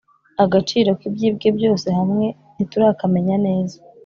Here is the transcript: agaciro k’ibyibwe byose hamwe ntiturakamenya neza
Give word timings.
agaciro 0.43 0.89
k’ibyibwe 0.99 1.47
byose 1.57 1.87
hamwe 1.97 2.25
ntiturakamenya 2.55 3.35
neza 3.47 3.77